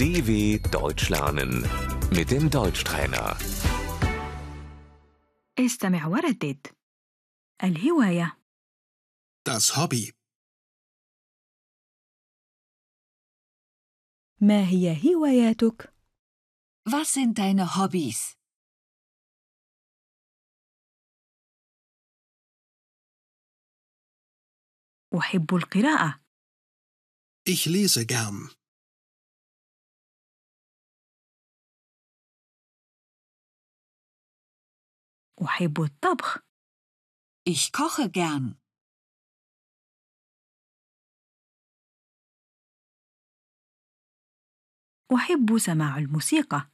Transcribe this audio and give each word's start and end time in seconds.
DW 0.00 0.58
Deutsch 0.70 1.08
lernen 1.10 1.52
mit 2.10 2.30
dem 2.30 2.50
Deutschtrainer. 2.50 3.36
استمع 5.58 6.06
وردد 6.06 6.66
الهواية 7.64 8.36
Das 9.48 9.76
Hobby. 9.76 10.12
ما 14.40 14.68
هي 14.68 15.14
هواياتك؟ 15.14 15.92
Was 16.88 17.12
sind 17.14 17.38
deine 17.38 17.76
Hobbys? 17.76 18.36
أحب 25.18 25.54
القراءة 25.54 26.20
Ich 27.48 27.64
lese 27.66 28.06
gern. 28.06 28.50
أحب 35.42 35.80
الطبخ 35.80 36.38
Ich 37.48 37.72
koche 37.72 38.10
gern. 38.10 38.56
أحب 45.14 45.58
سماع 45.58 45.98
الموسيقى 45.98 46.70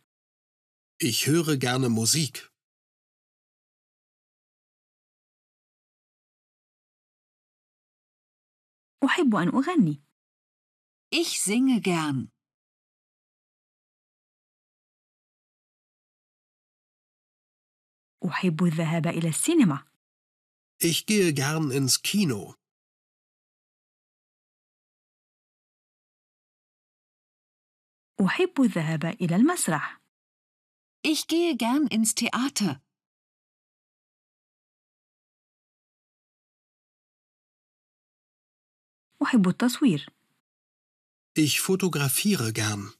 Ich 1.04 1.26
höre 1.26 1.56
gerne 1.56 1.88
Musik. 1.88 2.52
أحب 9.04 9.34
أن 9.34 9.48
أغني 9.48 10.02
Ich 11.14 11.40
singe 11.40 11.80
gern. 11.80 12.30
أحب 18.27 18.63
الذهاب 18.63 19.07
إلى 19.07 19.29
السينما 19.29 19.83
Ich 20.79 21.05
gehe 21.07 21.33
gern 21.33 21.71
ins 21.71 22.01
Kino. 22.03 22.55
أحب 28.25 28.61
الذهاب 28.61 29.05
إلى 29.05 29.35
المسرح 29.35 30.01
Ich 31.03 31.27
gehe 31.27 31.55
gern 31.55 31.87
ins 31.87 32.15
Theater. 32.15 32.81
أحب 39.23 39.47
التصوير 39.47 40.07
Ich 41.37 41.61
fotografiere 41.61 42.51
gern. 42.51 42.96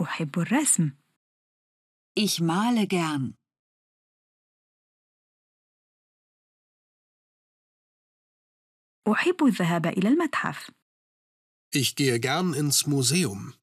أحب 0.00 0.38
الرسم 0.38 0.90
Ich 2.18 2.40
male 2.40 2.86
gern. 2.86 3.34
أحب 9.12 9.44
الذهاب 9.44 9.86
إلى 9.86 10.08
المتحف 10.08 10.70
Ich 11.74 11.94
gehe 11.96 12.18
gern 12.20 12.54
ins 12.54 12.86
Museum. 12.86 13.54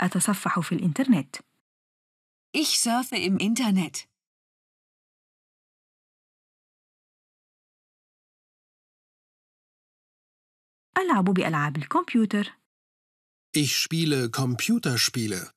أتصفح 0.00 0.60
في 0.60 0.72
الإنترنت 0.74 1.36
Ich 2.54 2.78
surfe 2.80 3.16
im 3.16 3.38
Internet. 3.38 4.08
ألعب 10.98 11.24
بألعاب 11.24 11.76
الكمبيوتر 11.76 12.52
Ich 13.56 13.76
spiele 13.76 14.30
Computerspiele. 14.30 15.52